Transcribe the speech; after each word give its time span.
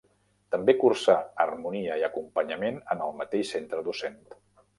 També 0.53 0.73
cursà 0.83 1.17
harmonia 1.45 1.99
i 2.03 2.07
acompanyament 2.07 2.81
en 2.97 3.05
el 3.09 3.15
mateix 3.21 3.53
centre 3.57 3.87
docent. 3.91 4.21